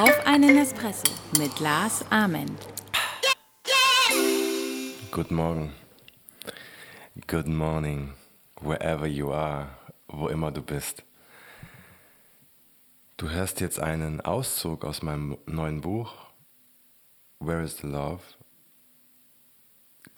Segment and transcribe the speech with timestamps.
[0.00, 2.56] Auf einen Espresso mit Lars Amen.
[5.10, 5.74] Guten Morgen.
[7.26, 8.14] Good morning,
[8.60, 9.70] wherever you are,
[10.06, 11.02] wo immer du bist.
[13.16, 16.14] Du hörst jetzt einen Auszug aus meinem neuen Buch,
[17.40, 18.22] Where is the Love,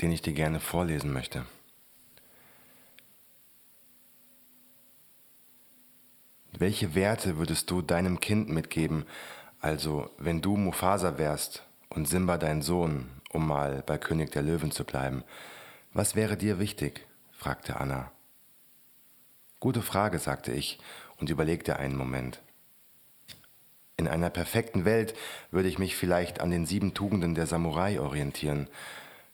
[0.01, 1.47] den ich dir gerne vorlesen möchte.
[6.61, 9.07] Welche Werte würdest du deinem Kind mitgeben,
[9.61, 14.71] also wenn du Mufasa wärst und Simba dein Sohn, um mal bei König der Löwen
[14.71, 15.25] zu bleiben?
[15.95, 17.07] Was wäre dir wichtig?
[17.33, 18.13] fragte Anna.
[19.59, 20.79] Gute Frage, sagte ich
[21.17, 22.43] und überlegte einen Moment.
[23.97, 25.15] In einer perfekten Welt
[25.51, 28.69] würde ich mich vielleicht an den sieben Tugenden der Samurai orientieren.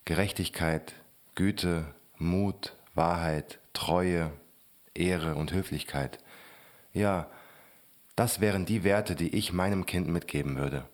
[0.04, 0.94] Gerechtigkeit,
[1.34, 4.30] Güte, Mut, Wahrheit, Treue,
[4.94, 6.20] Ehre und Höflichkeit.
[6.96, 7.28] Ja,
[8.14, 10.88] das wären die Werte, die ich meinem Kind mitgeben würde.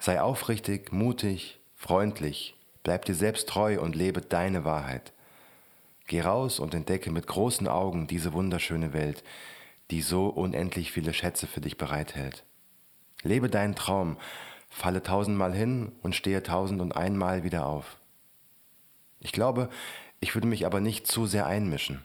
[0.00, 5.12] Sei aufrichtig, mutig, freundlich, bleib dir selbst treu und lebe deine Wahrheit.
[6.08, 9.22] Geh raus und entdecke mit großen Augen diese wunderschöne Welt,
[9.92, 12.42] die so unendlich viele Schätze für dich bereithält.
[13.22, 14.16] Lebe deinen Traum,
[14.70, 18.00] falle tausendmal hin und stehe tausend und einmal wieder auf.
[19.20, 19.70] Ich glaube,
[20.18, 22.04] ich würde mich aber nicht zu sehr einmischen.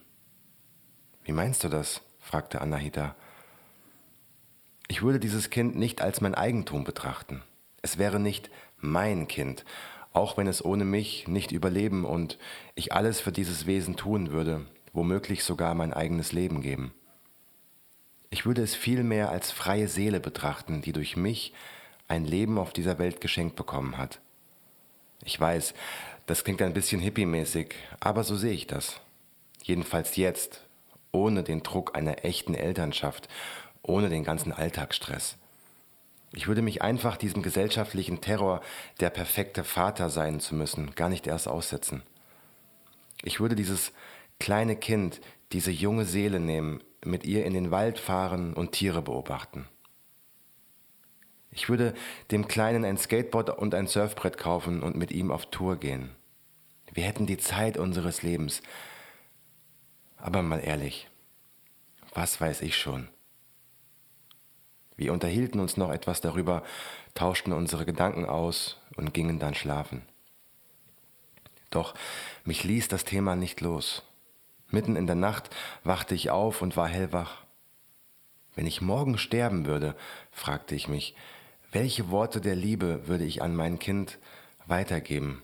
[1.24, 2.04] Wie meinst du das?
[2.26, 3.16] Fragte Anahita.
[4.88, 7.44] Ich würde dieses Kind nicht als mein Eigentum betrachten.
[7.84, 9.64] Es wäre nicht mein Kind,
[10.12, 12.40] auch wenn es ohne mich nicht überleben und
[12.74, 16.94] ich alles für dieses Wesen tun würde, womöglich sogar mein eigenes Leben geben.
[18.32, 21.54] Ich würde es vielmehr als freie Seele betrachten, die durch mich
[22.08, 24.20] ein Leben auf dieser Welt geschenkt bekommen hat.
[25.24, 25.76] Ich weiß,
[26.26, 29.00] das klingt ein bisschen hippiemäßig, aber so sehe ich das.
[29.62, 30.65] Jedenfalls jetzt,
[31.16, 33.30] ohne den Druck einer echten Elternschaft,
[33.82, 35.38] ohne den ganzen Alltagsstress.
[36.34, 38.62] Ich würde mich einfach diesem gesellschaftlichen Terror,
[39.00, 42.04] der perfekte Vater sein zu müssen, gar nicht erst aussetzen.
[43.24, 43.94] Ich würde dieses
[44.40, 45.22] kleine Kind,
[45.54, 49.66] diese junge Seele nehmen, mit ihr in den Wald fahren und Tiere beobachten.
[51.52, 51.94] Ich würde
[52.32, 56.10] dem Kleinen ein Skateboard und ein Surfbrett kaufen und mit ihm auf Tour gehen.
[56.92, 58.62] Wir hätten die Zeit unseres Lebens.
[60.26, 61.08] Aber mal ehrlich,
[62.16, 63.10] was weiß ich schon?
[64.96, 66.64] Wir unterhielten uns noch etwas darüber,
[67.14, 70.02] tauschten unsere Gedanken aus und gingen dann schlafen.
[71.70, 71.94] Doch
[72.44, 74.02] mich ließ das Thema nicht los.
[74.72, 77.44] Mitten in der Nacht wachte ich auf und war hellwach.
[78.56, 79.96] Wenn ich morgen sterben würde,
[80.32, 81.16] fragte ich mich,
[81.72, 84.18] welche Worte der Liebe würde ich an mein Kind
[84.66, 85.44] weitergeben?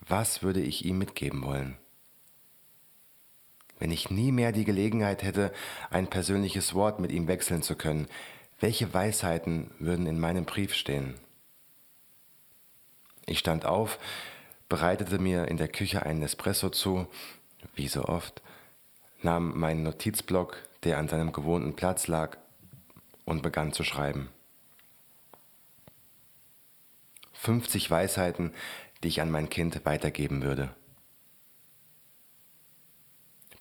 [0.00, 1.78] Was würde ich ihm mitgeben wollen?
[3.78, 5.52] Wenn ich nie mehr die Gelegenheit hätte,
[5.90, 8.08] ein persönliches Wort mit ihm wechseln zu können,
[8.58, 11.14] welche Weisheiten würden in meinem Brief stehen?
[13.26, 13.98] Ich stand auf,
[14.68, 17.06] bereitete mir in der Küche einen Espresso zu,
[17.74, 18.42] wie so oft,
[19.22, 22.38] nahm meinen Notizblock, der an seinem gewohnten Platz lag,
[23.24, 24.30] und begann zu schreiben.
[27.32, 28.54] 50 Weisheiten,
[29.02, 30.74] die ich an mein Kind weitergeben würde.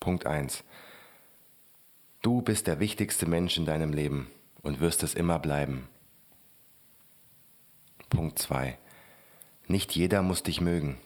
[0.05, 0.63] Punkt 1.
[2.21, 4.29] Du bist der wichtigste Mensch in deinem Leben
[4.61, 5.89] und wirst es immer bleiben.
[8.11, 8.77] Punkt 2.
[9.65, 10.99] Nicht jeder muss dich mögen.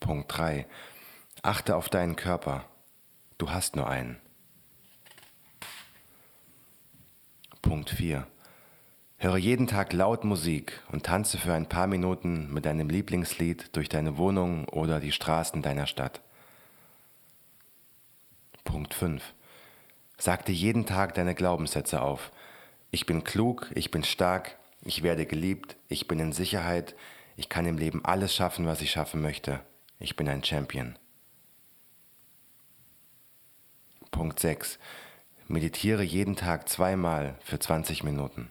[0.00, 0.66] Punkt 3.
[1.42, 2.64] Achte auf deinen Körper.
[3.36, 4.16] Du hast nur einen.
[7.60, 8.26] Punkt 4.
[9.18, 13.90] Höre jeden Tag laut Musik und tanze für ein paar Minuten mit deinem Lieblingslied durch
[13.90, 16.22] deine Wohnung oder die Straßen deiner Stadt.
[18.68, 19.22] Punkt 5.
[20.18, 22.30] Sag dir jeden Tag deine Glaubenssätze auf.
[22.90, 26.94] Ich bin klug, ich bin stark, ich werde geliebt, ich bin in Sicherheit,
[27.36, 29.60] ich kann im Leben alles schaffen, was ich schaffen möchte.
[29.98, 30.98] Ich bin ein Champion.
[34.10, 34.78] Punkt 6.
[35.46, 38.50] Meditiere jeden Tag zweimal für 20 Minuten.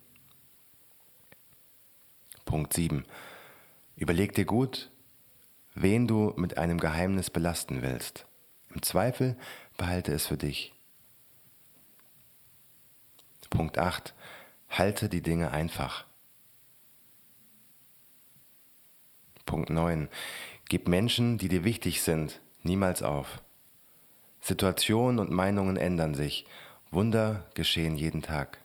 [2.44, 3.06] Punkt 7.
[3.96, 4.90] Überleg dir gut,
[5.76, 8.27] wen du mit einem Geheimnis belasten willst.
[8.78, 9.36] Im Zweifel
[9.76, 10.72] behalte es für dich.
[13.50, 14.14] Punkt 8.
[14.70, 16.06] Halte die Dinge einfach.
[19.48, 20.10] Punkt 9.
[20.70, 23.42] Gib Menschen, die dir wichtig sind, niemals auf.
[24.42, 26.46] Situationen und Meinungen ändern sich.
[26.92, 28.60] Wunder geschehen jeden Tag.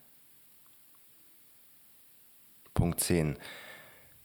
[2.75, 3.39] Punkt 10.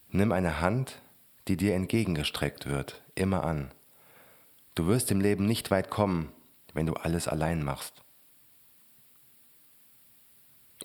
[0.09, 1.01] Nimm eine Hand,
[1.47, 3.71] die dir entgegengestreckt wird, immer an.
[4.77, 6.31] Du wirst im Leben nicht weit kommen,
[6.75, 8.03] wenn du alles allein machst.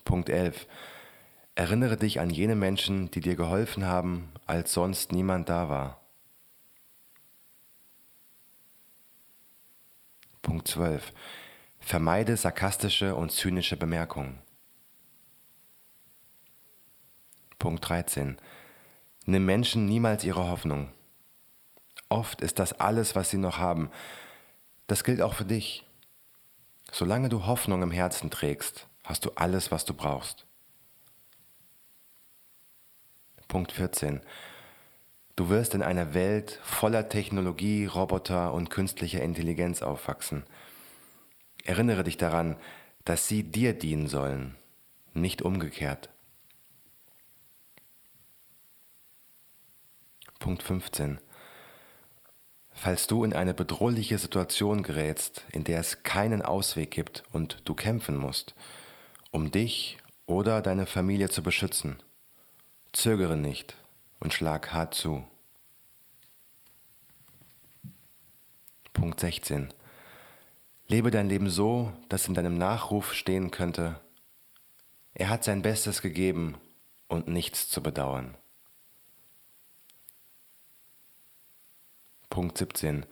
[0.02, 0.66] Punkt 11.
[1.56, 6.00] Erinnere dich an jene Menschen, die dir geholfen haben, als sonst niemand da war.
[10.40, 11.12] Punkt 12.
[11.78, 14.38] Vermeide sarkastische und zynische Bemerkungen.
[17.58, 18.38] Punkt 13.
[19.26, 20.88] Nimm Menschen niemals ihre Hoffnung.
[22.12, 23.90] Oft ist das alles, was sie noch haben.
[24.86, 25.86] Das gilt auch für dich.
[26.92, 30.44] Solange du Hoffnung im Herzen trägst, hast du alles, was du brauchst.
[33.48, 34.20] Punkt 14.
[35.36, 40.44] Du wirst in einer Welt voller Technologie, Roboter und künstlicher Intelligenz aufwachsen.
[41.64, 42.56] Erinnere dich daran,
[43.06, 44.54] dass sie dir dienen sollen,
[45.14, 46.10] nicht umgekehrt.
[50.40, 51.18] Punkt 15.
[52.82, 57.74] Falls du in eine bedrohliche Situation gerätst, in der es keinen Ausweg gibt und du
[57.74, 58.56] kämpfen musst,
[59.30, 62.02] um dich oder deine Familie zu beschützen,
[62.92, 63.76] zögere nicht
[64.18, 65.22] und schlag hart zu.
[68.92, 69.72] Punkt 16.
[70.88, 74.00] Lebe dein Leben so, dass in deinem Nachruf stehen könnte,
[75.14, 76.56] er hat sein Bestes gegeben
[77.06, 78.36] und nichts zu bedauern.
[82.32, 83.04] Punkt 17.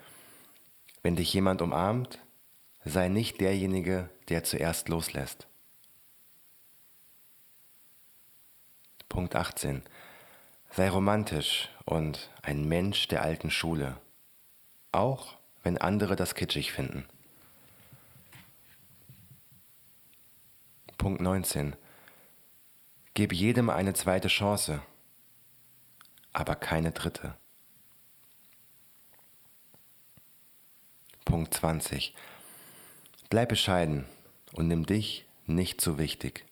[1.03, 2.21] Wenn dich jemand umarmt,
[2.87, 5.47] sei nicht derjenige, der zuerst loslässt.
[9.11, 9.83] Punkt 18.
[10.71, 14.01] Sei romantisch und ein Mensch der alten Schule,
[14.91, 17.05] auch wenn andere das kitschig finden.
[20.97, 21.77] Punkt 19.
[23.13, 24.81] Gib jedem eine zweite Chance,
[26.33, 27.37] aber keine dritte.
[31.31, 32.13] Punkt 20.
[33.29, 34.05] Bleib bescheiden
[34.53, 36.45] und nimm dich nicht zu wichtig.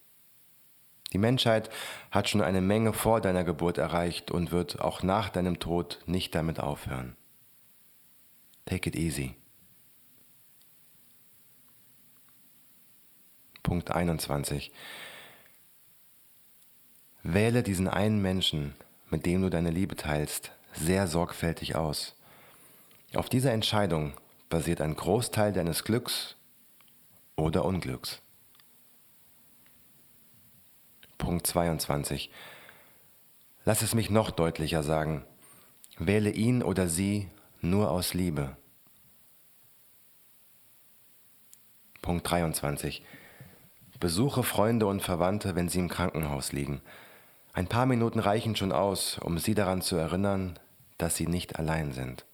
[1.13, 1.69] Die Menschheit
[2.13, 6.33] hat schon eine Menge vor deiner Geburt erreicht und wird auch nach deinem Tod nicht
[6.37, 7.17] damit aufhören.
[8.67, 9.35] Take it easy.
[13.65, 14.71] Punkt 21.
[17.25, 18.77] Wähle diesen einen Menschen,
[19.11, 22.15] mit dem du deine Liebe teilst, sehr sorgfältig aus.
[23.15, 24.13] Auf dieser Entscheidung
[24.49, 26.37] basiert ein Großteil deines Glücks
[27.37, 28.21] oder Unglücks.
[31.19, 32.31] Punkt 22.
[33.65, 35.25] Lass es mich noch deutlicher sagen.
[35.99, 37.29] Wähle ihn oder sie
[37.61, 38.56] nur aus Liebe.
[42.00, 43.03] Punkt 23.
[44.00, 46.81] Besuche Freunde und Verwandte, wenn sie im Krankenhaus liegen.
[47.53, 50.59] Ein paar Minuten reichen schon aus, um sie daran zu erinnern,
[50.97, 52.25] dass sie nicht allein sind.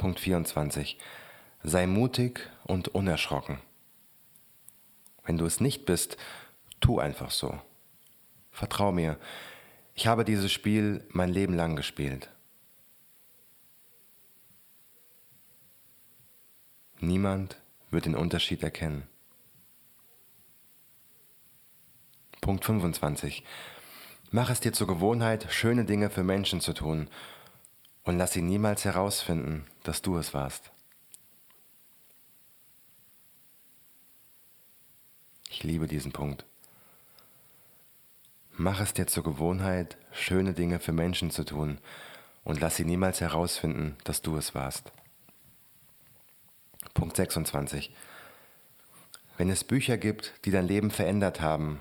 [0.00, 0.96] Punkt 24.
[1.62, 3.58] Sei mutig und unerschrocken.
[5.24, 6.16] Wenn du es nicht bist,
[6.80, 7.60] tu einfach so.
[8.50, 9.18] Vertrau mir,
[9.94, 12.30] ich habe dieses Spiel mein Leben lang gespielt.
[17.00, 17.60] Niemand
[17.90, 19.06] wird den Unterschied erkennen.
[22.40, 23.44] Punkt 25.
[24.30, 27.10] Mach es dir zur Gewohnheit, schöne Dinge für Menschen zu tun
[28.04, 30.70] und lass sie niemals herausfinden, dass du es warst.
[35.50, 36.44] Ich liebe diesen Punkt.
[38.52, 41.78] Mach es dir zur Gewohnheit, schöne Dinge für Menschen zu tun
[42.44, 44.92] und lass sie niemals herausfinden, dass du es warst.
[46.94, 47.94] Punkt 26.
[49.36, 51.80] Wenn es Bücher gibt, die dein Leben verändert haben,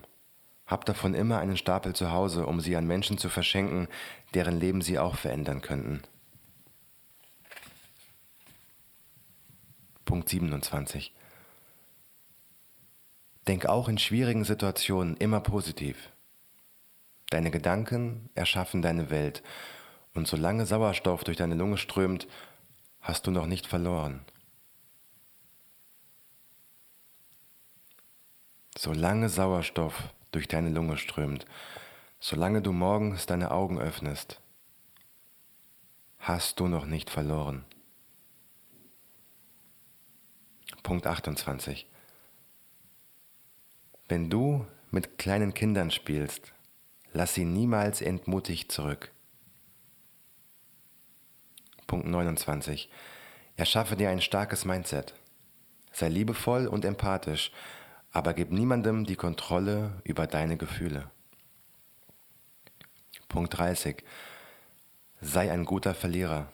[0.69, 3.87] hab davon immer einen Stapel zu Hause, um sie an Menschen zu verschenken,
[4.35, 6.03] deren Leben sie auch verändern könnten.
[10.05, 11.11] Punkt 27.
[13.47, 16.11] Denk auch in schwierigen Situationen immer positiv.
[17.31, 19.41] Deine Gedanken erschaffen deine Welt
[20.13, 22.27] und solange Sauerstoff durch deine Lunge strömt,
[23.01, 24.21] hast du noch nicht verloren.
[28.77, 31.45] Solange Sauerstoff durch deine Lunge strömt,
[32.19, 34.41] solange du morgens deine Augen öffnest,
[36.19, 37.65] hast du noch nicht verloren.
[40.83, 41.87] Punkt 28.
[44.07, 46.53] Wenn du mit kleinen Kindern spielst,
[47.13, 49.11] lass sie niemals entmutigt zurück.
[51.85, 52.89] Punkt 29.
[53.55, 55.13] Erschaffe dir ein starkes Mindset.
[55.91, 57.51] Sei liebevoll und empathisch,
[58.11, 61.09] aber gib niemandem die Kontrolle über deine Gefühle.
[63.27, 64.03] Punkt 30.
[65.21, 66.51] Sei ein guter Verlierer.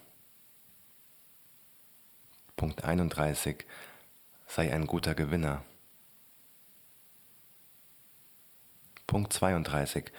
[2.57, 3.65] Punkt 31.
[4.47, 5.63] Sei ein guter Gewinner.
[9.07, 10.11] Punkt 32.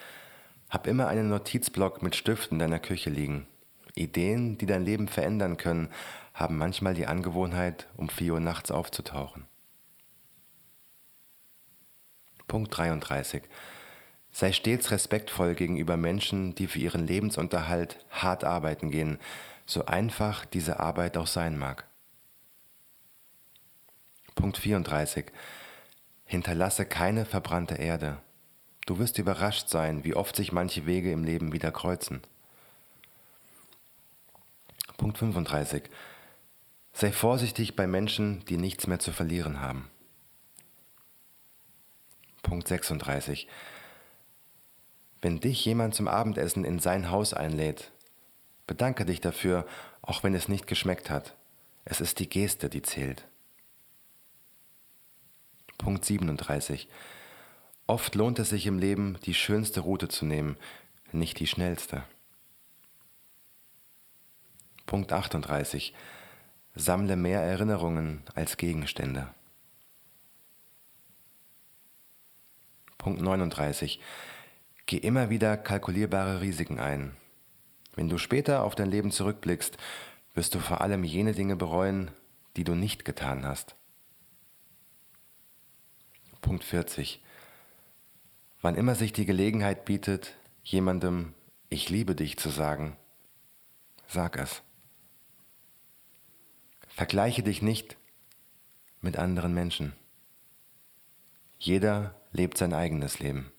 [0.70, 3.46] Hab immer einen Notizblock mit Stiften in deiner Küche liegen.
[3.94, 5.90] Ideen, die dein Leben verändern können,
[6.34, 9.46] haben manchmal die Angewohnheit, um 4 Uhr nachts aufzutauchen.
[12.48, 13.42] Punkt 33.
[14.30, 19.18] Sei stets respektvoll gegenüber Menschen, die für ihren Lebensunterhalt hart arbeiten gehen,
[19.64, 21.86] so einfach diese Arbeit auch sein mag.
[24.34, 25.26] Punkt 34.
[26.26, 28.18] Hinterlasse keine verbrannte Erde.
[28.84, 32.20] Du wirst überrascht sein, wie oft sich manche Wege im Leben wieder kreuzen.
[34.96, 35.84] Punkt 35.
[36.92, 39.90] Sei vorsichtig bei Menschen, die nichts mehr zu verlieren haben.
[42.46, 43.48] Punkt 36.
[45.20, 47.90] Wenn dich jemand zum Abendessen in sein Haus einlädt,
[48.68, 49.66] bedanke dich dafür,
[50.00, 51.34] auch wenn es nicht geschmeckt hat.
[51.84, 53.26] Es ist die Geste, die zählt.
[55.76, 56.86] Punkt 37.
[57.88, 60.56] Oft lohnt es sich im Leben, die schönste Route zu nehmen,
[61.10, 62.04] nicht die schnellste.
[64.86, 65.92] Punkt 38.
[66.76, 69.34] Sammle mehr Erinnerungen als Gegenstände.
[73.06, 74.00] Punkt 39.
[74.86, 77.16] Geh immer wieder kalkulierbare Risiken ein.
[77.94, 79.76] Wenn du später auf dein Leben zurückblickst,
[80.34, 82.10] wirst du vor allem jene Dinge bereuen,
[82.56, 83.76] die du nicht getan hast.
[86.40, 87.22] Punkt 40.
[88.60, 90.34] Wann immer sich die Gelegenheit bietet,
[90.64, 91.32] jemandem
[91.68, 92.96] Ich liebe dich zu sagen,
[94.08, 94.62] sag es.
[96.88, 97.96] Vergleiche dich nicht
[99.00, 99.92] mit anderen Menschen.
[101.58, 103.50] Jeder lebt sein eigenes Leben.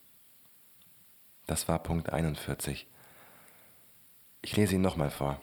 [1.47, 2.85] Das war Punkt 41.
[4.43, 5.39] Ich lese ihn nochmal vor.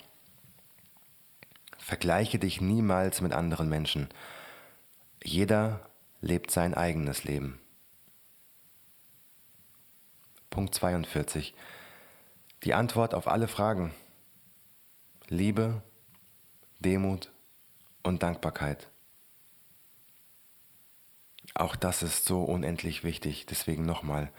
[1.78, 4.08] Vergleiche dich niemals mit anderen Menschen.
[5.22, 7.58] Jeder lebt sein eigenes Leben.
[10.48, 11.54] Punkt 42.
[12.62, 13.92] Die Antwort auf alle Fragen.
[15.28, 15.82] Liebe,
[16.78, 17.32] Demut,
[18.04, 18.88] und Dankbarkeit.
[21.52, 24.32] Auch das ist so unendlich wichtig, deswegen nochmal.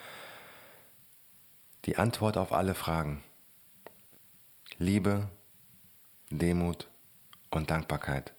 [1.85, 3.23] Die Antwort auf alle Fragen.
[4.79, 5.29] Liebe,
[6.31, 6.87] Demut
[7.51, 8.33] und Dankbarkeit.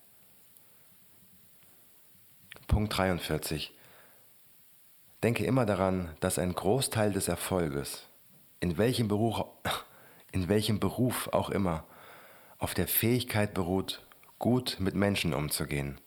[2.66, 3.72] Punkt 43.
[5.22, 8.06] Denke immer daran, dass ein Großteil des Erfolges,
[8.60, 9.46] in welchem Beruf,
[10.32, 11.84] in welchem Beruf auch immer,
[12.58, 14.04] auf der Fähigkeit beruht,
[14.38, 16.00] gut mit Menschen umzugehen.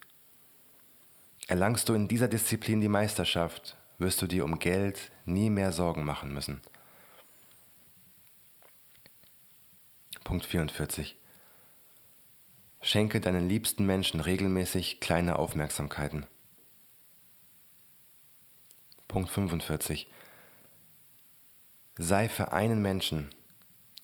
[1.50, 6.04] Erlangst du in dieser Disziplin die Meisterschaft, wirst du dir um Geld nie mehr Sorgen
[6.04, 6.60] machen müssen.
[10.22, 11.18] Punkt 44.
[12.82, 16.24] Schenke deinen liebsten Menschen regelmäßig kleine Aufmerksamkeiten.
[19.08, 20.08] Punkt 45.
[21.98, 23.28] Sei für einen Menschen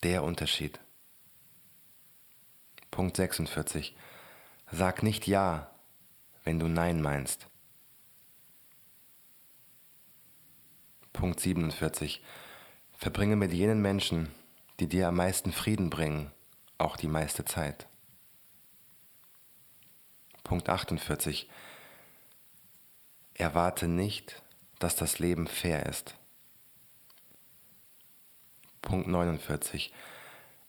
[0.03, 0.81] der Unterschied.
[2.91, 3.95] Punkt 46.
[4.73, 5.71] Sag nicht Ja,
[6.47, 7.49] wenn du Nein meinst.
[11.13, 12.23] Punkt 47.
[12.97, 14.33] Verbringe mit jenen Menschen,
[14.79, 16.31] die dir am meisten Frieden bringen,
[16.79, 17.89] auch die meiste Zeit.
[20.45, 21.51] Punkt 48.
[23.35, 24.41] Erwarte nicht,
[24.79, 26.15] dass das Leben fair ist.
[28.83, 29.93] Punkt 49.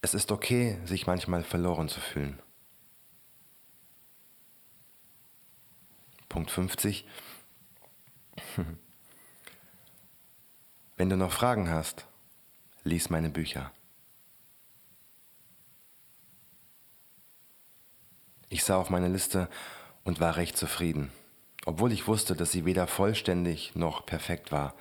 [0.02, 2.40] Es ist okay, sich manchmal verloren zu fühlen.
[6.30, 7.08] Punkt 50.
[10.98, 12.06] Wenn du noch Fragen hast,
[12.84, 13.72] lies meine Bücher.
[18.50, 19.50] Ich sah auf meine Liste
[20.04, 21.12] und war recht zufrieden,
[21.66, 24.74] obwohl ich wusste, dass sie weder vollständig noch perfekt war.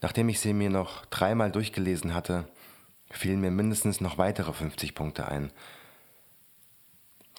[0.00, 2.48] Nachdem ich sie mir noch dreimal durchgelesen hatte,
[3.10, 5.52] fielen mir mindestens noch weitere 50 Punkte ein,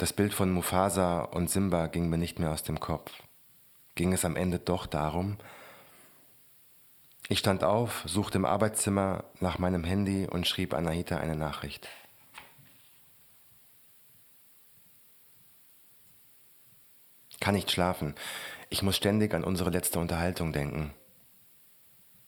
[0.01, 3.11] das Bild von Mufasa und Simba ging mir nicht mehr aus dem Kopf.
[3.93, 5.37] Ging es am Ende doch darum?
[7.27, 11.87] Ich stand auf, suchte im Arbeitszimmer nach meinem Handy und schrieb Anahita eine Nachricht.
[17.39, 18.15] Kann nicht schlafen.
[18.71, 20.95] Ich muss ständig an unsere letzte Unterhaltung denken.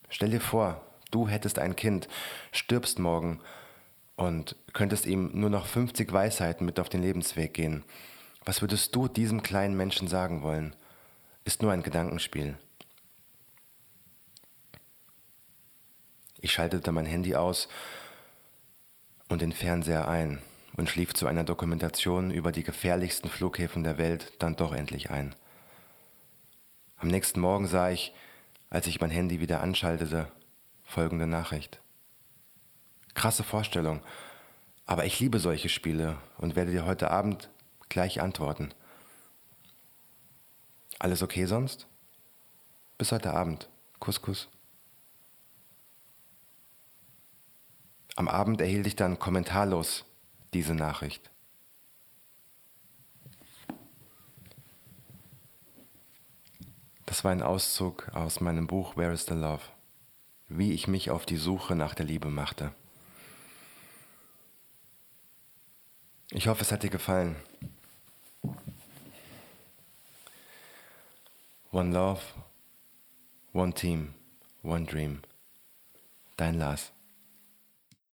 [0.10, 2.08] Stell dir vor, du hättest ein Kind,
[2.52, 3.42] stirbst morgen
[4.16, 7.84] und könntest ihm nur noch 50 Weisheiten mit auf den Lebensweg gehen,
[8.46, 10.76] was würdest du diesem kleinen Menschen sagen wollen?
[11.46, 12.58] Ist nur ein Gedankenspiel.
[16.40, 17.70] Ich schaltete mein Handy aus
[19.30, 20.42] und den Fernseher ein
[20.76, 25.36] und schlief zu einer Dokumentation über die gefährlichsten Flughäfen der Welt dann doch endlich ein.
[26.98, 28.14] Am nächsten Morgen sah ich,
[28.70, 30.32] als ich mein Handy wieder anschaltete,
[30.84, 31.83] folgende Nachricht.
[33.14, 34.02] Krasse Vorstellung,
[34.86, 37.50] aber ich liebe solche Spiele und werde dir heute Abend
[37.90, 38.74] gleich antworten.
[41.00, 41.88] Alles okay sonst?
[42.98, 43.70] Bis heute Abend.
[44.00, 44.50] Kuss, Kuss.
[48.16, 50.06] Am Abend erhielt ich dann kommentarlos
[50.54, 51.32] diese Nachricht.
[57.06, 59.62] Das war ein Auszug aus meinem Buch Where is the Love?
[60.48, 62.74] Wie ich mich auf die Suche nach der Liebe machte.
[66.32, 67.36] Ich hoffe, es hat dir gefallen.
[71.72, 72.22] One Love,
[73.54, 74.14] One Team,
[74.62, 75.22] One Dream.
[76.38, 76.92] Dein Lars.